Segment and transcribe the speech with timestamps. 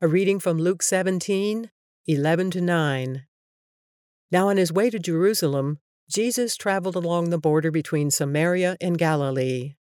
[0.00, 1.72] A reading from Luke 17,
[2.06, 3.24] 11 to 9.
[4.30, 9.74] Now, on his way to Jerusalem, Jesus traveled along the border between Samaria and Galilee.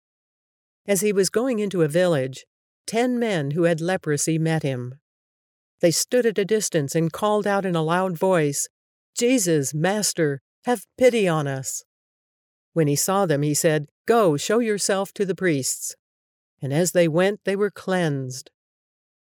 [0.88, 2.48] As he was going into a village,
[2.88, 4.96] ten men who had leprosy met him.
[5.82, 8.68] They stood at a distance and called out in a loud voice,
[9.15, 11.84] Jesus, Master, have pity on us.
[12.73, 15.95] When he saw them, he said, Go, show yourself to the priests.
[16.59, 18.49] And as they went, they were cleansed.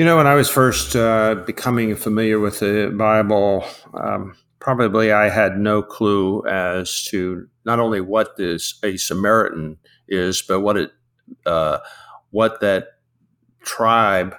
[0.00, 5.28] You know, when I was first uh, becoming familiar with the Bible, um, probably I
[5.28, 9.76] had no clue as to not only what this a Samaritan
[10.08, 10.92] is, but what it
[11.44, 11.80] uh,
[12.30, 12.94] what that
[13.62, 14.34] tribe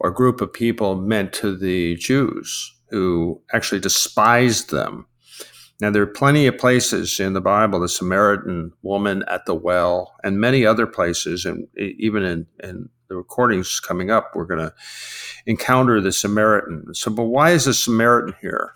[0.00, 5.04] or group of people meant to the Jews who actually despised them.
[5.78, 10.14] Now, there are plenty of places in the Bible, the Samaritan woman at the well,
[10.24, 14.74] and many other places, and even in, in the recordings coming up, we're going to
[15.46, 16.94] encounter the Samaritan.
[16.94, 18.74] So, but why is the Samaritan here?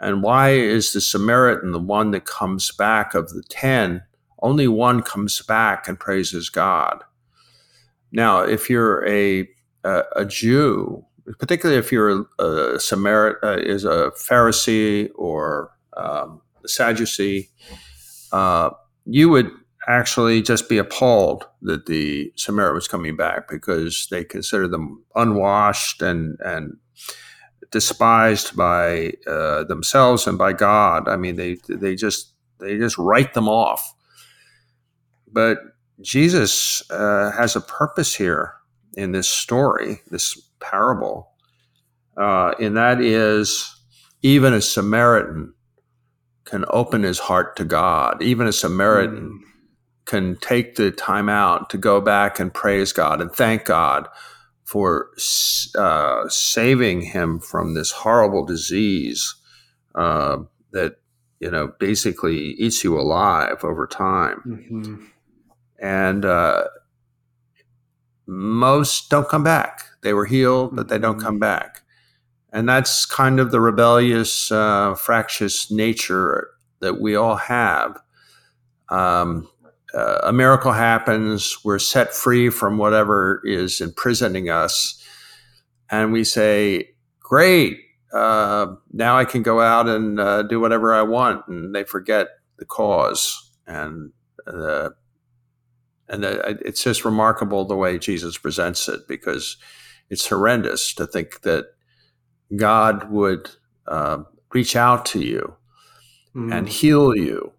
[0.00, 4.02] And why is the Samaritan the one that comes back of the 10?
[4.40, 7.02] Only one comes back and praises God.
[8.12, 9.48] Now, if you're a,
[9.84, 11.04] a, a Jew,
[11.38, 17.50] particularly if you're a, a Samaritan, uh, is a Pharisee or um, Sadducee,
[18.32, 18.70] uh,
[19.04, 19.50] you would
[19.88, 26.02] actually just be appalled that the Samaritan was coming back because they consider them unwashed
[26.02, 26.76] and and
[27.70, 31.08] despised by uh, themselves and by God.
[31.08, 33.94] I mean, they they just they just write them off.
[35.30, 35.58] But
[36.00, 38.54] Jesus uh, has a purpose here
[38.94, 41.30] in this story, this parable,
[42.16, 43.74] uh, and that is
[44.22, 45.54] even a Samaritan
[46.44, 48.22] can open his heart to God.
[48.22, 49.47] Even a Samaritan mm.
[50.08, 54.08] Can take the time out to go back and praise God and thank God
[54.64, 55.10] for
[55.76, 59.36] uh, saving him from this horrible disease
[59.94, 60.38] uh,
[60.72, 60.96] that
[61.38, 64.42] you know basically eats you alive over time.
[64.44, 65.04] Mm-hmm.
[65.80, 66.64] And uh,
[68.26, 69.84] most don't come back.
[70.02, 71.26] They were healed, but they don't mm-hmm.
[71.26, 71.82] come back
[72.52, 78.00] and that's kind of the rebellious, uh, fractious nature that we all have.
[78.88, 79.48] Um,
[79.98, 85.02] uh, a miracle happens, we're set free from whatever is imprisoning us,
[85.90, 87.78] and we say, Great,
[88.12, 91.46] uh, now I can go out and uh, do whatever I want.
[91.48, 92.28] And they forget
[92.58, 93.50] the cause.
[93.66, 94.12] And
[94.46, 94.90] uh,
[96.08, 99.56] and uh, it's just remarkable the way Jesus presents it because
[100.08, 101.66] it's horrendous to think that
[102.56, 103.50] God would
[103.86, 104.22] uh,
[104.52, 105.56] reach out to you
[106.34, 106.54] mm.
[106.54, 107.52] and heal you,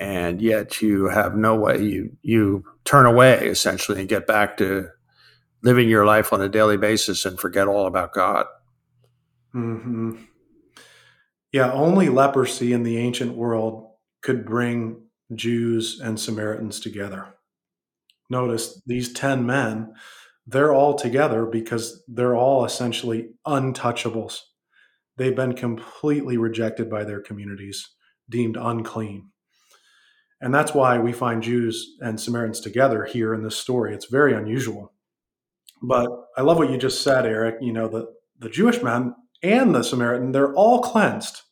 [0.00, 1.80] and yet you have no way.
[1.80, 4.88] You you turn away essentially and get back to
[5.62, 8.46] living your life on a daily basis and forget all about God.
[9.54, 10.22] Mm-hmm.
[11.52, 13.90] Yeah, only leprosy in the ancient world
[14.22, 15.02] could bring
[15.34, 17.34] Jews and Samaritans together.
[18.30, 19.92] Notice these 10 men
[20.46, 24.40] they're all together because they're all essentially untouchables.
[25.16, 27.88] They've been completely rejected by their communities,
[28.28, 29.30] deemed unclean.
[30.40, 33.94] And that's why we find Jews and Samaritans together here in this story.
[33.94, 34.92] It's very unusual.
[35.82, 37.56] But I love what you just said, Eric.
[37.60, 38.06] You know, the,
[38.38, 41.42] the Jewish man and the Samaritan, they're all cleansed.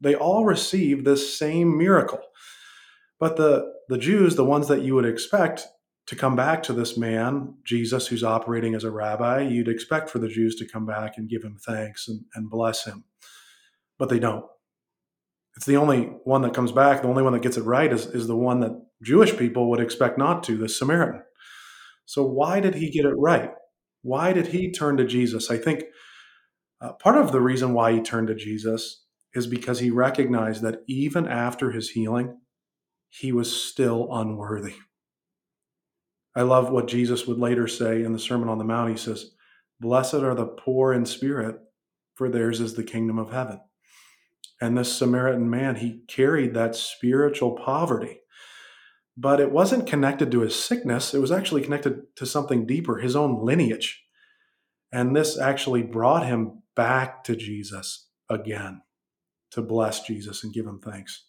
[0.00, 2.20] They all receive this same miracle.
[3.18, 5.66] But the, the Jews, the ones that you would expect,
[6.06, 10.18] to come back to this man, Jesus, who's operating as a rabbi, you'd expect for
[10.18, 13.04] the Jews to come back and give him thanks and, and bless him.
[13.98, 14.46] But they don't.
[15.56, 18.06] It's the only one that comes back, the only one that gets it right is,
[18.06, 21.22] is the one that Jewish people would expect not to, the Samaritan.
[22.06, 23.50] So, why did he get it right?
[24.02, 25.50] Why did he turn to Jesus?
[25.50, 25.84] I think
[26.80, 29.04] uh, part of the reason why he turned to Jesus
[29.34, 32.38] is because he recognized that even after his healing,
[33.08, 34.74] he was still unworthy.
[36.34, 38.90] I love what Jesus would later say in the Sermon on the Mount.
[38.90, 39.32] He says,
[39.80, 41.56] Blessed are the poor in spirit,
[42.14, 43.60] for theirs is the kingdom of heaven.
[44.60, 48.20] And this Samaritan man, he carried that spiritual poverty.
[49.16, 53.16] But it wasn't connected to his sickness, it was actually connected to something deeper, his
[53.16, 54.04] own lineage.
[54.92, 58.06] And this actually brought him back to Jesus.
[58.30, 58.82] again
[59.50, 61.27] to bless Jesus and give him thanks.